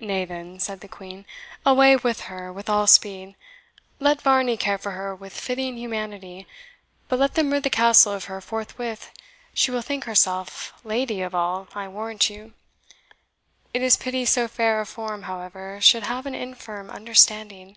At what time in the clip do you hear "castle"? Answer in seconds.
7.68-8.14